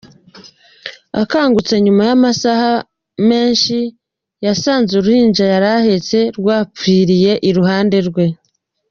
Akangutse 1.21 1.73
nyuma 1.85 2.01
y’amasaha 2.09 2.71
menshi 3.29 3.77
yasanze 4.45 4.91
uruhinja 4.95 5.43
yari 5.53 5.67
ahetse 5.79 6.17
rwapfuye 6.37 7.31
iruhande 7.51 7.97
rwe. 8.09 8.25